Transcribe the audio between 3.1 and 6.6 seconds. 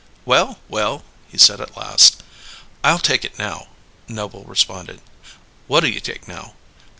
it now," Noble responded. "What'll you take now?"